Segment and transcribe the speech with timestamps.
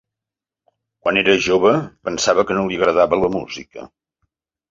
[1.05, 1.73] Quan era jove
[2.09, 3.87] pensava que no li agradava la música.